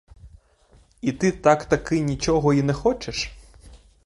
І 1.01 1.11
ти 1.11 1.31
так-таки 1.31 1.99
нічого 1.99 2.53
й 2.53 2.61
не 2.63 2.73
хочеш? 2.73 3.29